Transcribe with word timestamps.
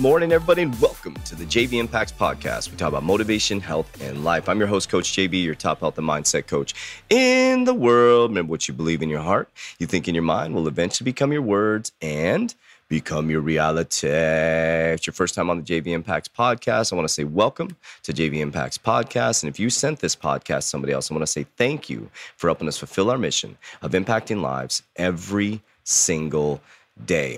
morning, 0.00 0.32
everybody, 0.32 0.62
and 0.62 0.80
welcome 0.80 1.14
to 1.24 1.34
the 1.34 1.44
JV 1.44 1.74
Impacts 1.74 2.12
Podcast. 2.12 2.70
We 2.70 2.76
talk 2.76 2.88
about 2.88 3.02
motivation, 3.02 3.60
health, 3.60 4.00
and 4.00 4.24
life. 4.24 4.48
I'm 4.48 4.58
your 4.58 4.68
host, 4.68 4.88
Coach 4.88 5.12
JV, 5.12 5.42
your 5.44 5.54
top 5.54 5.80
health 5.80 5.98
and 5.98 6.08
mindset 6.08 6.46
coach 6.46 6.74
in 7.10 7.64
the 7.64 7.74
world. 7.74 8.30
Remember 8.30 8.50
what 8.50 8.68
you 8.68 8.74
believe 8.74 9.02
in 9.02 9.08
your 9.08 9.20
heart, 9.20 9.50
you 9.78 9.86
think 9.86 10.08
in 10.08 10.14
your 10.14 10.22
mind 10.22 10.54
will 10.54 10.68
eventually 10.68 11.04
become 11.04 11.32
your 11.32 11.42
words 11.42 11.92
and 12.00 12.54
become 12.88 13.30
your 13.30 13.40
reality. 13.40 14.08
It's 14.08 15.06
your 15.06 15.14
first 15.14 15.34
time 15.34 15.50
on 15.50 15.62
the 15.62 15.64
JV 15.64 15.88
Impacts 15.88 16.28
Podcast. 16.28 16.92
I 16.92 16.96
want 16.96 17.08
to 17.08 17.12
say 17.12 17.24
welcome 17.24 17.76
to 18.02 18.12
JV 18.12 18.36
Impacts 18.36 18.78
Podcast. 18.78 19.42
And 19.42 19.50
if 19.50 19.58
you 19.58 19.70
sent 19.70 19.98
this 20.00 20.14
podcast 20.14 20.60
to 20.60 20.62
somebody 20.62 20.92
else, 20.92 21.10
I 21.10 21.14
want 21.14 21.22
to 21.22 21.32
say 21.32 21.46
thank 21.56 21.90
you 21.90 22.10
for 22.36 22.48
helping 22.48 22.68
us 22.68 22.78
fulfill 22.78 23.10
our 23.10 23.18
mission 23.18 23.56
of 23.82 23.92
impacting 23.92 24.40
lives 24.40 24.82
every 24.96 25.62
single 25.84 26.56
day. 26.56 26.62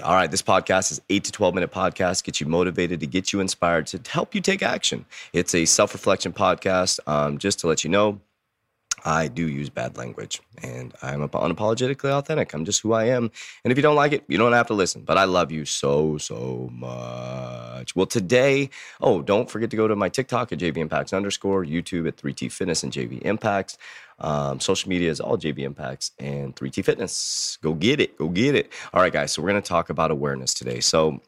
All 0.00 0.14
right, 0.14 0.30
this 0.30 0.42
podcast 0.42 0.92
is 0.92 1.00
8 1.08 1.24
to 1.24 1.32
12 1.32 1.54
minute 1.54 1.72
podcast, 1.72 2.24
get 2.24 2.40
you 2.40 2.46
motivated, 2.46 3.00
to 3.00 3.06
get 3.06 3.32
you 3.32 3.40
inspired, 3.40 3.86
to 3.88 4.00
help 4.10 4.34
you 4.34 4.40
take 4.40 4.62
action. 4.62 5.06
It's 5.32 5.54
a 5.54 5.64
self-reflection 5.64 6.32
podcast. 6.32 7.00
Um, 7.06 7.38
just 7.38 7.60
to 7.60 7.66
let 7.66 7.84
you 7.84 7.90
know, 7.90 8.20
I 9.04 9.28
do 9.28 9.46
use 9.48 9.68
bad 9.68 9.98
language 9.98 10.40
and 10.62 10.94
I'm 11.02 11.28
unapologetically 11.28 12.10
authentic. 12.10 12.54
I'm 12.54 12.64
just 12.64 12.80
who 12.80 12.94
I 12.94 13.04
am. 13.04 13.30
And 13.62 13.70
if 13.70 13.76
you 13.76 13.82
don't 13.82 13.96
like 13.96 14.12
it, 14.12 14.24
you 14.28 14.38
don't 14.38 14.52
have 14.52 14.66
to 14.68 14.74
listen. 14.74 15.02
But 15.02 15.18
I 15.18 15.24
love 15.24 15.52
you 15.52 15.66
so, 15.66 16.16
so 16.16 16.70
much. 16.72 17.94
Well, 17.94 18.06
today, 18.06 18.70
oh, 19.02 19.20
don't 19.20 19.50
forget 19.50 19.70
to 19.70 19.76
go 19.76 19.86
to 19.86 19.94
my 19.94 20.08
TikTok 20.08 20.52
at 20.52 20.58
JV 20.58 20.78
Impacts 20.78 21.12
underscore, 21.12 21.64
YouTube 21.64 22.08
at 22.08 22.16
3T 22.16 22.50
Fitness 22.50 22.82
and 22.82 22.92
JV 22.92 23.20
Impacts. 23.22 23.76
Um, 24.18 24.60
social 24.60 24.88
media 24.88 25.10
is 25.10 25.20
all 25.20 25.36
JV 25.36 25.60
Impacts 25.60 26.12
and 26.18 26.56
3T 26.56 26.84
Fitness. 26.84 27.58
Go 27.60 27.74
get 27.74 28.00
it. 28.00 28.16
Go 28.16 28.28
get 28.28 28.54
it. 28.54 28.72
All 28.94 29.02
right, 29.02 29.12
guys. 29.12 29.32
So 29.32 29.42
we're 29.42 29.50
going 29.50 29.62
to 29.62 29.68
talk 29.68 29.90
about 29.90 30.12
awareness 30.12 30.54
today. 30.54 30.80
So 30.80 31.20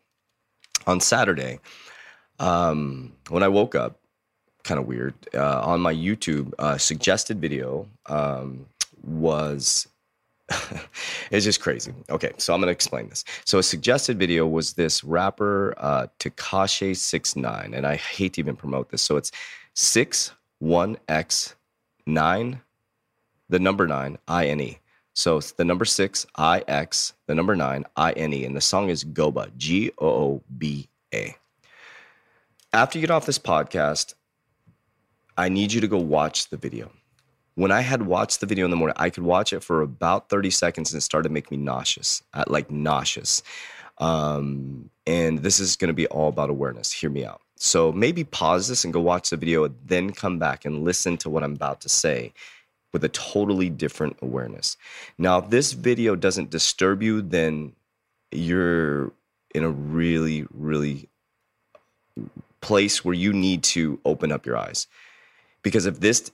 on 0.86 1.00
Saturday, 1.00 1.60
um, 2.38 3.12
when 3.28 3.42
I 3.42 3.48
woke 3.48 3.74
up, 3.74 3.98
kind 4.67 4.81
of 4.81 4.86
weird. 4.86 5.14
Uh, 5.34 5.61
on 5.61 5.81
my 5.81 5.95
YouTube, 5.95 6.53
uh, 6.59 6.77
suggested 6.77 7.41
video 7.41 7.89
um, 8.06 8.67
was 9.03 9.89
it's 11.31 11.45
just 11.45 11.61
crazy. 11.61 11.92
Okay, 12.11 12.33
so 12.39 12.55
I'm 12.55 12.61
gonna 12.61 12.72
explain 12.72 13.09
this. 13.09 13.25
So 13.44 13.59
a 13.59 13.62
suggested 13.62 14.19
video 14.19 14.47
was 14.47 14.75
this 14.75 15.03
rapper 15.03 15.75
uh, 15.78 16.06
Tekashi 16.20 16.97
Six 16.97 17.34
Nine, 17.37 17.75
and 17.75 17.87
I 17.87 17.97
hate 17.97 18.34
to 18.34 18.41
even 18.41 18.55
promote 18.56 18.91
this. 18.91 19.03
So 19.03 19.17
it's 19.17 19.33
six 19.75 20.33
one 20.59 20.98
x 21.09 21.55
nine, 22.06 22.61
the 23.48 23.59
number 23.59 23.87
nine 23.87 24.19
I 24.28 24.47
N 24.47 24.61
E. 24.61 24.78
So 25.14 25.39
it's 25.39 25.53
the 25.53 25.64
number 25.64 25.84
six 25.84 26.27
I 26.37 26.62
X, 26.69 27.14
the 27.27 27.34
number 27.34 27.56
nine 27.56 27.84
I 27.97 28.12
N 28.12 28.33
E, 28.33 28.44
and 28.44 28.55
the 28.55 28.61
song 28.61 28.89
is 28.89 29.03
Gooba 29.03 29.56
G 29.56 29.91
O 29.98 30.06
O 30.06 30.42
B 30.59 30.89
A. 31.12 31.34
After 32.72 32.98
you 32.98 33.06
get 33.06 33.11
off 33.11 33.27
this 33.27 33.39
podcast, 33.39 34.14
I 35.36 35.48
need 35.48 35.72
you 35.72 35.80
to 35.80 35.88
go 35.88 35.98
watch 35.98 36.48
the 36.48 36.56
video. 36.56 36.90
When 37.54 37.72
I 37.72 37.80
had 37.80 38.02
watched 38.02 38.40
the 38.40 38.46
video 38.46 38.64
in 38.64 38.70
the 38.70 38.76
morning, 38.76 38.96
I 38.98 39.10
could 39.10 39.24
watch 39.24 39.52
it 39.52 39.62
for 39.62 39.82
about 39.82 40.28
30 40.28 40.50
seconds 40.50 40.92
and 40.92 40.98
it 40.98 41.02
started 41.02 41.28
to 41.28 41.32
make 41.32 41.50
me 41.50 41.56
nauseous, 41.56 42.22
like 42.46 42.70
nauseous. 42.70 43.42
Um, 43.98 44.90
and 45.06 45.38
this 45.38 45.58
is 45.58 45.76
going 45.76 45.88
to 45.88 45.94
be 45.94 46.06
all 46.08 46.28
about 46.28 46.50
awareness. 46.50 46.92
Hear 46.92 47.10
me 47.10 47.25
out. 47.25 47.41
So 47.56 47.92
maybe 47.92 48.25
pause 48.25 48.69
this 48.69 48.84
and 48.84 48.92
go 48.92 49.00
watch 49.00 49.30
the 49.30 49.36
video, 49.36 49.69
then 49.86 50.12
come 50.12 50.38
back 50.38 50.66
and 50.66 50.84
listen 50.84 51.16
to 51.19 51.30
what 51.30 51.42
I'm 51.42 51.54
about 51.54 51.80
to 51.82 51.88
say 51.88 52.34
with 52.92 53.04
a 53.04 53.08
totally 53.08 53.70
different 53.70 54.16
awareness. 54.20 54.76
Now, 55.19 55.38
if 55.38 55.50
this 55.50 55.72
video 55.72 56.14
doesn't 56.16 56.50
disturb 56.50 57.02
you, 57.02 57.22
then 57.22 57.72
you're 58.30 59.12
in 59.54 59.64
a 59.64 59.70
really, 59.70 60.46
really 60.52 61.08
place 62.60 63.04
where 63.04 63.14
you 63.14 63.32
need 63.32 63.62
to 63.62 63.98
open 64.04 64.32
up 64.32 64.44
your 64.44 64.56
eyes. 64.56 64.86
Because 65.66 65.84
if 65.84 65.99
this 65.99 66.31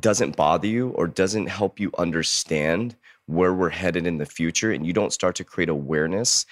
doesn't 0.00 0.34
bother 0.34 0.66
you 0.66 0.88
or 0.96 1.06
doesn't 1.06 1.46
help 1.46 1.78
you 1.78 1.92
understand 1.96 2.96
where 3.26 3.54
we're 3.54 3.70
headed 3.70 4.04
in 4.04 4.18
the 4.18 4.26
future 4.26 4.72
and 4.72 4.84
you 4.84 4.92
don't 4.92 5.12
start 5.12 5.36
to 5.36 5.44
create 5.44 5.68
awareness 5.68 6.44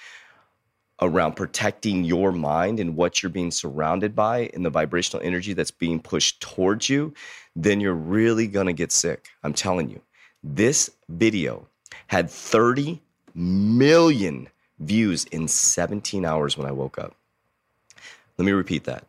around 1.01 1.33
protecting 1.33 2.05
your 2.05 2.31
mind 2.31 2.79
and 2.79 2.95
what 2.95 3.21
you're 3.21 3.29
being 3.29 3.51
surrounded 3.51 4.15
by 4.15 4.49
and 4.53 4.63
the 4.63 4.69
vibrational 4.69 5.21
energy 5.21 5.51
that's 5.51 5.69
being 5.69 5.99
pushed 5.99 6.39
towards 6.39 6.87
you, 6.87 7.13
then 7.57 7.81
you're 7.81 7.93
really 7.93 8.47
to 8.67 8.71
get 8.71 8.93
sick. 8.93 9.27
I'm 9.43 9.53
telling 9.53 9.89
you. 9.89 10.01
This 10.41 10.89
video 11.09 11.67
had 12.07 12.29
30 12.29 13.01
million 13.35 14.47
views 14.79 15.25
in 15.25 15.49
17 15.49 16.23
hours 16.23 16.57
when 16.57 16.69
I 16.69 16.71
woke 16.71 16.97
up. 16.97 17.17
Let 18.37 18.45
me 18.45 18.53
repeat 18.53 18.85
that 18.85 19.03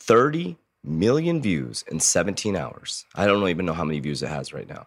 30 0.00 0.58
million 0.82 1.42
views 1.42 1.84
in 1.90 2.00
17 2.00 2.56
hours. 2.56 3.04
I 3.14 3.26
don't 3.26 3.46
even 3.48 3.66
know 3.66 3.72
how 3.72 3.84
many 3.84 4.00
views 4.00 4.22
it 4.22 4.28
has 4.28 4.52
right 4.52 4.68
now. 4.68 4.86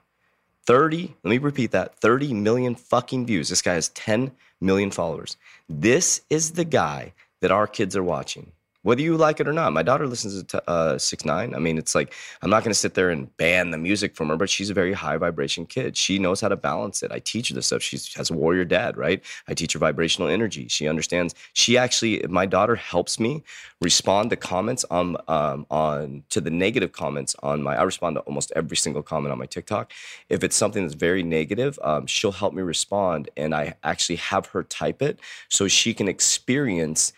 30, 0.66 1.16
let 1.24 1.30
me 1.30 1.38
repeat 1.38 1.72
that 1.72 2.00
30 2.00 2.34
million 2.34 2.76
fucking 2.76 3.26
views. 3.26 3.50
This 3.50 3.62
guy 3.62 3.74
has 3.74 3.90
10 3.90 4.32
million 4.62 4.92
followers. 4.92 5.38
This 5.68 6.22
is 6.30 6.52
the 6.52 6.66
guy 6.66 7.14
that 7.42 7.52
our 7.52 7.68
kids 7.68 7.96
are 7.98 8.04
watching 8.04 8.54
whether 8.84 9.02
you 9.02 9.18
like 9.18 9.40
it 9.40 9.48
or 9.48 9.54
not. 9.54 9.74
My 9.74 9.82
daughter 9.84 10.06
listens 10.06 10.44
to 10.44 10.70
uh, 10.70 10.98
six 10.98 11.26
nine. 11.26 11.56
I 11.56 11.60
mean, 11.60 11.78
it's 11.78 11.96
like 11.96 12.14
I'm 12.42 12.50
not 12.50 12.64
going 12.64 12.72
to 12.72 12.80
sit 12.80 12.94
there 12.94 13.10
and 13.10 13.36
ban 13.38 13.72
the 13.72 13.78
music 13.78 14.16
from 14.16 14.30
her, 14.30 14.38
but 14.38 14.50
she's 14.50 14.70
a 14.70 14.74
very 14.74 14.94
high 14.94 15.18
vibration 15.18 15.66
kid. 15.66 15.98
She 15.98 16.20
knows 16.20 16.42
how 16.42 16.50
to 16.50 16.56
balance 16.56 17.02
it. 17.02 17.12
I 17.12 17.20
teach 17.20 17.50
her 17.50 17.56
this 17.56 17.68
stuff. 17.68 17.82
She 17.82 17.98
has 18.16 18.30
a 18.30 18.34
warrior 18.34 18.66
dad, 18.66 18.98
right? 18.98 19.24
I 19.48 19.54
teach 19.54 19.74
her 19.74 19.80
vibrational 19.80 20.30
energy. 20.30 20.68
She 20.68 20.88
understands. 20.88 21.34
She 21.54 21.78
actually, 21.78 22.24
my 22.30 22.46
daughter 22.46 22.76
helps 22.76 23.20
me 23.20 23.44
respond 23.82 24.30
to 24.30 24.36
comments 24.36 24.86
on 24.92 25.18
um, 25.28 25.66
on 25.72 26.24
to 26.30 26.42
the 26.42 26.52
negative 26.52 26.92
comments 26.92 27.36
on 27.42 27.64
my. 27.64 27.76
I 27.76 27.84
respond 27.84 28.18
to 28.18 28.22
almost 28.22 28.52
every 28.56 28.78
single 28.78 29.02
comment 29.02 29.32
on 29.32 29.40
my 29.40 29.46
TikTok. 29.46 29.92
If 30.30 30.44
it's 30.44 30.56
something 30.56 30.84
that's 30.84 30.96
very 30.96 31.24
negative, 31.24 31.80
um, 31.84 32.06
she'll 32.06 32.32
help 32.34 32.54
me 32.54 32.62
respond, 32.62 33.30
and 33.38 33.56
I 33.56 33.76
actually 33.84 34.18
have 34.18 34.48
her 34.48 34.64
type 34.64 35.02
it 35.02 35.20
so 35.50 35.68
she 35.68 35.94
can 35.94 36.08
experience 36.08 37.14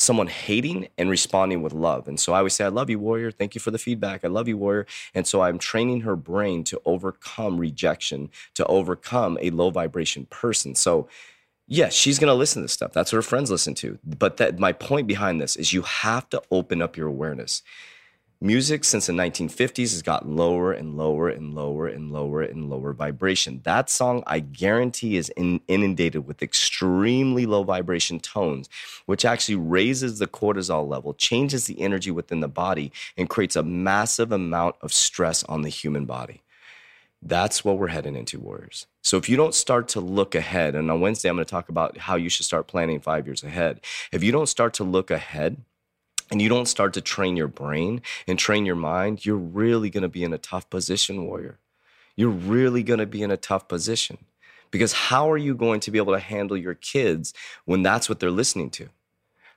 someone 0.00 0.28
hating 0.28 0.88
and 0.96 1.10
responding 1.10 1.60
with 1.62 1.74
love. 1.74 2.08
And 2.08 2.18
so 2.18 2.32
I 2.32 2.38
always 2.38 2.54
say, 2.54 2.64
I 2.64 2.68
love 2.68 2.88
you, 2.88 2.98
warrior. 2.98 3.30
Thank 3.30 3.54
you 3.54 3.60
for 3.60 3.70
the 3.70 3.78
feedback. 3.78 4.24
I 4.24 4.28
love 4.28 4.48
you, 4.48 4.56
warrior. 4.56 4.86
And 5.14 5.26
so 5.26 5.42
I'm 5.42 5.58
training 5.58 6.00
her 6.00 6.16
brain 6.16 6.64
to 6.64 6.80
overcome 6.86 7.58
rejection, 7.58 8.30
to 8.54 8.64
overcome 8.66 9.36
a 9.42 9.50
low 9.50 9.70
vibration 9.70 10.26
person. 10.26 10.74
So, 10.74 11.06
yes, 11.66 11.92
she's 11.92 12.18
going 12.18 12.28
to 12.28 12.34
listen 12.34 12.62
to 12.62 12.64
this 12.64 12.72
stuff. 12.72 12.92
That's 12.92 13.12
what 13.12 13.16
her 13.16 13.22
friends 13.22 13.50
listen 13.50 13.74
to. 13.74 13.98
But 14.02 14.38
that 14.38 14.58
my 14.58 14.72
point 14.72 15.06
behind 15.06 15.38
this 15.38 15.54
is 15.54 15.74
you 15.74 15.82
have 15.82 16.28
to 16.30 16.42
open 16.50 16.80
up 16.80 16.96
your 16.96 17.08
awareness. 17.08 17.62
Music 18.42 18.84
since 18.84 19.04
the 19.04 19.12
1950s 19.12 19.90
has 19.90 20.00
gotten 20.00 20.34
lower 20.34 20.72
and 20.72 20.96
lower 20.96 21.28
and 21.28 21.52
lower 21.54 21.86
and 21.86 22.10
lower 22.10 22.40
and 22.40 22.70
lower 22.70 22.94
vibration. 22.94 23.60
That 23.64 23.90
song, 23.90 24.22
I 24.26 24.40
guarantee, 24.40 25.18
is 25.18 25.28
in, 25.36 25.60
inundated 25.68 26.26
with 26.26 26.42
extremely 26.42 27.44
low 27.44 27.64
vibration 27.64 28.18
tones, 28.18 28.70
which 29.04 29.26
actually 29.26 29.56
raises 29.56 30.18
the 30.18 30.26
cortisol 30.26 30.88
level, 30.88 31.12
changes 31.12 31.66
the 31.66 31.78
energy 31.82 32.10
within 32.10 32.40
the 32.40 32.48
body, 32.48 32.92
and 33.14 33.28
creates 33.28 33.56
a 33.56 33.62
massive 33.62 34.32
amount 34.32 34.76
of 34.80 34.90
stress 34.90 35.44
on 35.44 35.60
the 35.60 35.68
human 35.68 36.06
body. 36.06 36.42
That's 37.20 37.62
what 37.62 37.76
we're 37.76 37.88
heading 37.88 38.16
into, 38.16 38.40
Warriors. 38.40 38.86
So 39.02 39.18
if 39.18 39.28
you 39.28 39.36
don't 39.36 39.54
start 39.54 39.88
to 39.88 40.00
look 40.00 40.34
ahead, 40.34 40.74
and 40.74 40.90
on 40.90 41.02
Wednesday, 41.02 41.28
I'm 41.28 41.36
going 41.36 41.44
to 41.44 41.50
talk 41.50 41.68
about 41.68 41.98
how 41.98 42.16
you 42.16 42.30
should 42.30 42.46
start 42.46 42.68
planning 42.68 43.00
five 43.00 43.26
years 43.26 43.44
ahead. 43.44 43.82
If 44.12 44.22
you 44.22 44.32
don't 44.32 44.48
start 44.48 44.72
to 44.74 44.84
look 44.84 45.10
ahead, 45.10 45.58
and 46.30 46.40
you 46.40 46.48
don't 46.48 46.66
start 46.66 46.94
to 46.94 47.00
train 47.00 47.36
your 47.36 47.48
brain 47.48 48.02
and 48.26 48.38
train 48.38 48.66
your 48.66 48.76
mind, 48.76 49.26
you're 49.26 49.36
really 49.36 49.90
going 49.90 50.02
to 50.02 50.08
be 50.08 50.24
in 50.24 50.32
a 50.32 50.38
tough 50.38 50.70
position, 50.70 51.26
warrior. 51.26 51.58
You're 52.16 52.30
really 52.30 52.82
going 52.82 53.00
to 53.00 53.06
be 53.06 53.22
in 53.22 53.30
a 53.30 53.36
tough 53.36 53.68
position 53.68 54.18
because 54.70 54.92
how 54.92 55.30
are 55.30 55.38
you 55.38 55.54
going 55.54 55.80
to 55.80 55.90
be 55.90 55.98
able 55.98 56.12
to 56.12 56.20
handle 56.20 56.56
your 56.56 56.74
kids 56.74 57.34
when 57.64 57.82
that's 57.82 58.08
what 58.08 58.20
they're 58.20 58.30
listening 58.30 58.70
to? 58.70 58.88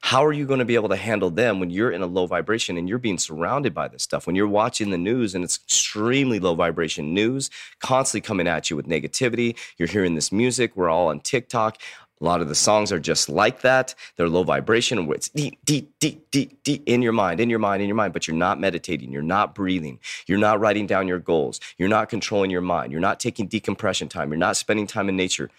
How 0.02 0.26
are 0.26 0.34
you 0.34 0.46
going 0.46 0.60
to 0.60 0.66
be 0.66 0.76
able 0.76 0.90
to 0.90 0.98
handle 0.98 1.30
them 1.30 1.62
when 1.62 1.70
you're 1.70 1.90
in 1.90 2.02
a 2.02 2.06
low 2.08 2.26
vibration 2.26 2.78
and 2.78 2.90
you're 2.90 2.98
being 2.98 3.18
surrounded 3.18 3.74
by 3.74 3.88
this 3.88 4.04
stuff? 4.04 4.28
When 4.28 4.36
you're 4.36 4.50
watching 4.50 4.90
the 4.90 4.98
news 4.98 5.34
and 5.34 5.46
it's 5.46 5.56
extremely 5.64 6.42
low 6.42 6.56
vibration 6.56 7.14
news, 7.14 7.50
constantly 7.80 8.20
coming 8.20 8.46
at 8.46 8.70
you 8.70 8.76
with 8.76 8.86
negativity, 8.86 9.58
you're 9.78 9.88
hearing 9.88 10.16
this 10.16 10.30
music, 10.30 10.76
we're 10.76 10.90
all 10.90 11.08
on 11.08 11.22
TikTok 11.22 11.78
A 12.24 12.26
lot 12.26 12.40
of 12.40 12.48
the 12.48 12.56
songs 12.56 12.94
are 12.94 13.02
just 13.02 13.28
like 13.28 13.60
that. 13.62 13.94
They're 14.16 14.30
low 14.30 14.44
vibration, 14.44 15.12
it's 15.12 15.28
deep, 15.28 15.60
deep, 15.66 15.92
deep, 16.00 16.32
deep, 16.32 16.64
deep 16.64 16.84
in 16.86 17.02
your 17.02 17.12
mind, 17.12 17.42
in 17.42 17.50
your 17.50 17.60
mind, 17.60 17.82
in 17.82 17.90
your 17.90 17.98
mind, 17.98 18.14
but 18.14 18.30
you're 18.30 18.38
not 18.38 18.62
meditating. 18.62 19.12
You're 19.12 19.22
not 19.22 19.54
breathing. 19.54 20.00
You're 20.26 20.38
not 20.38 20.62
writing 20.62 20.88
down 20.88 21.10
your 21.10 21.20
goals. 21.20 21.60
You're 21.78 21.90
not 21.90 22.08
controlling 22.08 22.50
your 22.50 22.62
mind. 22.62 22.94
You're 22.94 23.02
not 23.02 23.20
taking 23.20 23.48
decompression 23.48 24.08
time. 24.08 24.30
You're 24.32 24.38
not 24.38 24.56
spending 24.56 24.88
time 24.88 25.10
in 25.10 25.18
nature. 25.18 25.50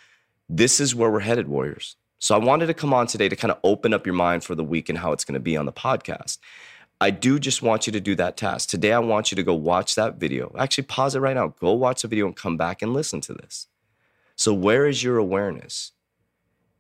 This 0.49 0.81
is 0.81 0.95
where 0.95 1.11
we're 1.11 1.21
headed, 1.21 1.49
warriors. 1.49 1.97
So 2.19 2.35
I 2.35 2.39
wanted 2.39 2.69
to 2.69 2.75
come 2.75 2.95
on 2.95 3.09
today 3.09 3.29
to 3.29 3.37
kind 3.37 3.53
of 3.53 3.59
open 3.63 3.93
up 3.93 4.07
your 4.07 4.15
mind 4.15 4.43
for 4.43 4.55
the 4.55 4.65
week 4.65 4.89
and 4.89 4.97
how 4.97 5.13
it's 5.13 5.27
going 5.27 5.35
to 5.35 5.41
be 5.41 5.59
on 5.59 5.67
the 5.67 5.73
podcast. 5.73 6.39
I 6.99 7.11
do 7.11 7.39
just 7.39 7.61
want 7.61 7.87
you 7.87 7.93
to 7.93 8.01
do 8.01 8.15
that 8.15 8.39
task. 8.39 8.71
Today, 8.71 8.95
I 8.95 9.01
want 9.01 9.31
you 9.31 9.37
to 9.37 9.43
go 9.43 9.53
watch 9.53 9.97
that 9.97 10.15
video. 10.15 10.51
Actually, 10.59 10.85
pause 10.85 11.15
it 11.15 11.21
right 11.21 11.37
now. 11.37 11.49
Go 11.61 11.75
watch 11.75 12.01
the 12.01 12.09
video 12.09 12.25
and 12.25 12.35
come 12.35 12.57
back 12.57 12.81
and 12.81 12.95
listen 12.95 13.21
to 13.21 13.35
this. 13.35 13.67
So, 14.35 14.55
where 14.55 14.87
is 14.87 15.03
your 15.03 15.19
awareness? 15.19 15.93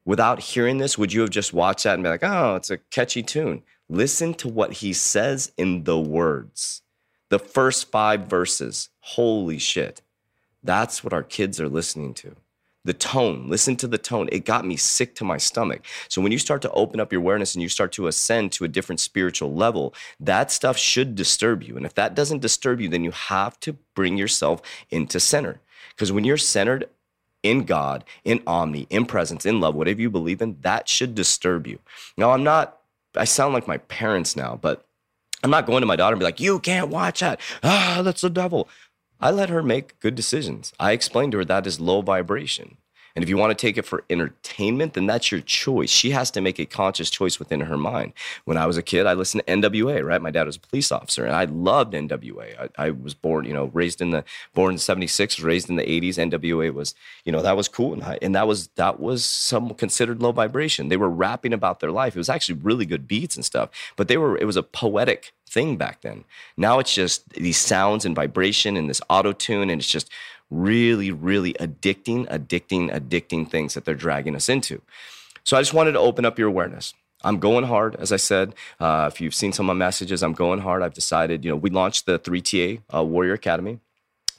Without 0.05 0.41
hearing 0.41 0.79
this, 0.79 0.99
would 0.99 1.13
you 1.13 1.23
have 1.23 1.31
just 1.31 1.55
watched 1.55 1.85
that 1.85 1.95
and 1.95 2.03
be 2.03 2.09
like, 2.09 2.23
oh, 2.23 2.57
it's 2.57 2.71
a 2.71 2.79
catchy 2.79 3.23
tune? 3.23 3.63
Listen 3.89 4.35
to 4.35 4.49
what 4.49 4.75
he 4.75 4.93
says 4.93 5.53
in 5.57 5.85
the 5.85 5.99
words. 5.99 6.83
The 7.31 7.39
first 7.39 7.91
five 7.91 8.27
verses. 8.27 8.91
Holy 9.01 9.59
shit. 9.59 10.03
That's 10.63 11.03
what 11.03 11.13
our 11.13 11.23
kids 11.23 11.61
are 11.61 11.69
listening 11.69 12.15
to. 12.15 12.37
The 12.87 12.93
tone, 12.93 13.49
listen 13.49 13.77
to 13.77 13.87
the 13.87 13.97
tone. 13.97 14.29
It 14.31 14.45
got 14.45 14.67
me 14.67 14.77
sick 14.77 15.15
to 15.15 15.25
my 15.25 15.39
stomach. 15.39 15.87
So 16.09 16.21
when 16.21 16.33
you 16.33 16.39
start 16.39 16.61
to 16.63 16.71
open 16.73 17.01
up 17.01 17.13
your 17.13 17.23
awareness 17.23 17.55
and 17.55 17.63
you 17.63 17.71
start 17.71 17.93
to 17.93 18.09
ascend 18.09 18.53
to 18.53 18.65
a 18.65 18.69
different 18.69 19.01
spiritual 19.01 19.55
level, 19.55 19.95
that 20.21 20.51
stuff 20.51 20.77
should 20.77 21.15
disturb 21.15 21.63
you. 21.63 21.79
And 21.79 21.87
if 21.87 21.95
that 21.95 22.15
doesn't 22.15 22.43
disturb 22.43 22.83
you, 22.83 22.91
then 22.91 23.03
you 23.03 23.11
have 23.11 23.59
to 23.61 23.79
bring 23.95 24.19
yourself 24.19 24.61
into 24.91 25.19
center. 25.19 25.61
Because 25.91 26.13
when 26.13 26.25
you're 26.25 26.37
centered, 26.37 26.91
in 27.45 27.65
God, 27.65 28.03
in 28.25 28.43
Omni, 28.47 28.89
in 28.91 29.07
presence, 29.07 29.47
in 29.47 29.61
love, 29.61 29.77
whatever 29.77 30.01
you 30.01 30.11
believe 30.11 30.43
in, 30.43 30.57
that 30.63 30.89
should 30.89 31.15
disturb 31.15 31.67
you. 31.69 31.79
Now, 32.17 32.33
I'm 32.33 32.43
not, 32.43 32.81
I 33.15 33.25
sound 33.25 33.55
like 33.55 33.69
my 33.69 33.79
parents 33.79 34.35
now, 34.35 34.59
but 34.61 34.85
I'm 35.45 35.51
not 35.51 35.67
going 35.67 35.83
to 35.83 35.87
my 35.87 35.95
daughter 35.95 36.15
and 36.15 36.21
be 36.21 36.25
like, 36.25 36.41
you 36.41 36.59
can't 36.59 36.89
watch 36.89 37.21
that. 37.21 37.39
Ah, 37.63 38.01
that's 38.03 38.23
the 38.23 38.31
devil. 38.31 38.69
I 39.21 39.31
let 39.31 39.51
her 39.51 39.63
make 39.63 40.01
good 40.01 40.15
decisions. 40.15 40.73
I 40.81 40.93
explained 40.93 41.33
to 41.33 41.39
her 41.39 41.45
that 41.45 41.67
is 41.67 41.79
low 41.79 42.01
vibration. 42.01 42.79
And 43.17 43.23
if 43.23 43.29
you 43.29 43.37
want 43.37 43.57
to 43.57 43.67
take 43.67 43.79
it 43.79 43.85
for 43.85 44.05
entertainment, 44.11 44.95
then 44.95 45.07
that's 45.07 45.31
your 45.31 45.41
choice. 45.41 45.91
She 45.91 46.11
has 46.11 46.31
to 46.33 46.41
make 46.41 46.59
a 46.59 46.67
conscious 46.67 47.11
choice 47.11 47.39
within 47.39 47.61
her 47.61 47.77
mind. 47.77 48.13
When 48.45 48.57
I 48.57 48.67
was 48.67 48.77
a 48.77 48.83
kid, 48.83 49.07
I 49.07 49.15
listened 49.15 49.45
to 49.47 49.53
NWA, 49.53 50.05
right? 50.05 50.21
My 50.21 50.33
dad 50.33 50.47
was 50.47 50.57
a 50.57 50.61
police 50.61 50.91
officer 50.91 51.25
and 51.25 51.35
I 51.35 51.45
loved 51.45 51.95
NWA. 51.95 52.71
I, 52.77 52.87
I 52.87 52.91
was 52.91 53.15
born, 53.15 53.45
you 53.45 53.53
know, 53.53 53.67
raised 53.67 54.01
in 54.01 54.11
the, 54.11 54.25
born 54.53 54.75
in 54.75 54.79
76, 54.79 55.39
raised 55.41 55.71
in 55.71 55.77
the 55.77 55.85
80s. 55.85 56.31
NWA 56.31 56.75
was, 56.75 56.95
you 57.25 57.31
know, 57.31 57.43
that 57.43 57.57
was 57.57 57.69
cool. 57.69 57.93
And, 57.93 58.03
I, 58.03 58.19
and 58.21 58.35
that 58.35 58.49
was, 58.49 58.67
that 58.75 58.99
was 58.99 59.25
some 59.25 59.75
considered 59.75 60.21
low 60.21 60.33
vibration. 60.33 60.89
They 60.89 60.97
were 60.97 61.11
rapping 61.11 61.53
about 61.53 61.79
their 61.79 61.93
life. 61.93 62.17
It 62.17 62.21
was 62.21 62.29
actually 62.29 62.59
really 62.63 62.87
good 62.87 63.07
beats 63.07 63.37
and 63.37 63.45
stuff, 63.45 63.71
but 63.97 64.09
they 64.09 64.17
were, 64.17 64.37
it 64.37 64.45
was 64.45 64.57
a 64.57 64.63
poetic 64.63 65.33
thing 65.49 65.77
back 65.77 66.03
then. 66.03 66.25
Now 66.57 66.79
it's 66.79 66.95
just 66.95 67.29
these 67.31 67.59
sounds 67.59 68.05
and 68.05 68.15
vibration 68.15 68.77
and 68.77 68.89
this 68.89 69.01
auto 69.09 69.33
tune, 69.33 69.71
and 69.71 69.81
it's 69.81 69.91
just 69.91 70.11
really, 70.51 71.11
really 71.11 71.55
addicting, 71.55 72.29
addicting, 72.29 72.91
addicting 72.91 73.49
things 73.49 73.75
that 73.75 73.85
they're 73.85 73.95
dragging 73.95 74.37
us 74.37 74.49
into. 74.49 74.83
So 75.45 75.57
I 75.57 75.61
just 75.61 75.75
wanted 75.75 75.93
to 75.93 75.99
open 75.99 76.25
up 76.25 76.39
your 76.39 76.49
awareness. 76.49 76.95
I'm 77.23 77.39
going 77.39 77.65
hard, 77.65 77.97
as 77.97 78.13
I 78.13 78.17
said. 78.17 78.55
Uh, 78.79 79.09
if 79.13 79.21
you've 79.21 79.35
seen 79.35 79.53
some 79.53 79.69
of 79.69 79.77
my 79.77 79.79
messages, 79.79 80.23
I'm 80.23 80.35
going 80.35 80.61
hard. 80.61 80.83
I've 80.83 80.95
decided, 80.95 81.45
you 81.45 81.51
know, 81.51 81.57
we 81.57 81.71
launched 81.71 82.07
the 82.07 82.19
3TA 82.19 82.83
uh, 82.95 83.03
Warrior 83.03 83.33
Academy 83.33 83.81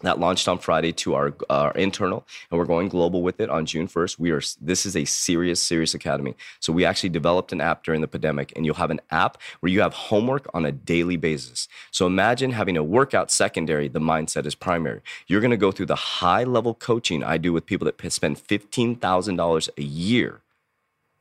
that 0.05 0.19
launched 0.19 0.47
on 0.47 0.57
Friday 0.59 0.91
to 0.93 1.15
our, 1.15 1.33
our 1.49 1.71
internal, 1.71 2.25
and 2.49 2.59
we're 2.59 2.65
going 2.65 2.89
global 2.89 3.21
with 3.21 3.39
it 3.39 3.49
on 3.49 3.65
June 3.65 3.87
1st. 3.87 4.19
We 4.19 4.31
are 4.31 4.41
this 4.61 4.85
is 4.85 4.95
a 4.95 5.05
serious, 5.05 5.59
serious 5.59 5.93
academy. 5.93 6.35
So 6.59 6.73
we 6.73 6.85
actually 6.85 7.09
developed 7.09 7.51
an 7.51 7.61
app 7.61 7.83
during 7.83 8.01
the 8.01 8.07
pandemic, 8.07 8.53
and 8.55 8.65
you'll 8.65 8.75
have 8.75 8.91
an 8.91 9.01
app 9.11 9.37
where 9.59 9.71
you 9.71 9.81
have 9.81 9.93
homework 9.93 10.47
on 10.53 10.65
a 10.65 10.71
daily 10.71 11.17
basis. 11.17 11.67
So 11.91 12.05
imagine 12.05 12.51
having 12.51 12.77
a 12.77 12.83
workout 12.83 13.31
secondary, 13.31 13.87
the 13.87 13.99
mindset 13.99 14.45
is 14.45 14.55
primary. 14.55 15.01
You're 15.27 15.41
going 15.41 15.51
to 15.51 15.57
go 15.57 15.71
through 15.71 15.87
the 15.87 15.95
high 15.95 16.43
level 16.43 16.73
coaching 16.73 17.23
I 17.23 17.37
do 17.37 17.51
with 17.53 17.65
people 17.65 17.85
that 17.85 18.11
spend 18.11 18.39
fifteen 18.39 18.95
thousand 18.95 19.35
dollars 19.35 19.69
a 19.77 19.83
year 19.83 20.41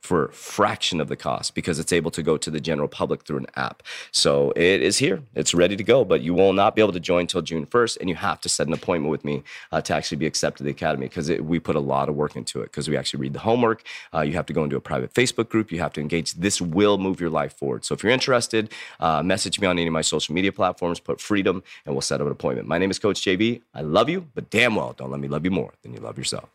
for 0.05 0.29
fraction 0.29 1.01
of 1.01 1.07
the 1.07 1.15
cost 1.15 1.55
because 1.55 1.79
it's 1.79 1.91
able 1.91 2.11
to 2.11 2.23
go 2.23 2.37
to 2.37 2.49
the 2.49 2.59
general 2.59 2.87
public 2.87 3.23
through 3.23 3.37
an 3.37 3.47
app. 3.55 3.83
So 4.11 4.51
it 4.55 4.81
is 4.81 4.99
here. 4.99 5.21
It's 5.33 5.53
ready 5.53 5.75
to 5.75 5.83
go, 5.83 6.05
but 6.05 6.21
you 6.21 6.33
will 6.33 6.53
not 6.53 6.75
be 6.75 6.81
able 6.81 6.93
to 6.93 6.99
join 6.99 7.21
until 7.21 7.41
June 7.41 7.65
1st, 7.65 7.97
and 7.99 8.09
you 8.09 8.15
have 8.15 8.39
to 8.41 8.49
set 8.49 8.67
an 8.67 8.73
appointment 8.73 9.11
with 9.11 9.25
me 9.25 9.43
uh, 9.71 9.81
to 9.81 9.93
actually 9.93 10.17
be 10.17 10.25
accepted 10.25 10.59
to 10.59 10.63
the 10.63 10.69
academy 10.71 11.07
because 11.07 11.29
we 11.41 11.59
put 11.59 11.75
a 11.75 11.79
lot 11.79 12.07
of 12.07 12.15
work 12.15 12.35
into 12.35 12.61
it 12.61 12.65
because 12.65 12.87
we 12.87 12.95
actually 12.95 13.19
read 13.19 13.33
the 13.33 13.39
homework. 13.39 13.83
Uh, 14.13 14.21
you 14.21 14.33
have 14.33 14.45
to 14.45 14.53
go 14.53 14.63
into 14.63 14.75
a 14.75 14.81
private 14.81 15.13
Facebook 15.13 15.49
group. 15.49 15.71
You 15.71 15.79
have 15.79 15.93
to 15.93 16.01
engage. 16.01 16.33
This 16.33 16.61
will 16.61 16.97
move 16.97 17.19
your 17.19 17.29
life 17.29 17.57
forward. 17.57 17.83
So 17.83 17.93
if 17.93 18.03
you're 18.03 18.11
interested, 18.11 18.71
uh, 18.99 19.23
message 19.23 19.59
me 19.59 19.67
on 19.67 19.77
any 19.77 19.87
of 19.87 19.93
my 19.93 20.01
social 20.01 20.35
media 20.35 20.51
platforms, 20.51 20.99
put 20.99 21.19
freedom, 21.19 21.63
and 21.85 21.95
we'll 21.95 22.01
set 22.01 22.21
up 22.21 22.27
an 22.27 22.31
appointment. 22.31 22.67
My 22.67 22.77
name 22.77 22.91
is 22.91 22.99
Coach 22.99 23.21
JV. 23.21 23.61
I 23.73 23.81
love 23.81 24.09
you, 24.09 24.27
but 24.35 24.49
damn 24.49 24.75
well, 24.75 24.93
don't 24.93 25.11
let 25.11 25.19
me 25.19 25.27
love 25.27 25.43
you 25.45 25.51
more 25.51 25.73
than 25.81 25.93
you 25.93 25.99
love 25.99 26.17
yourself. 26.17 26.54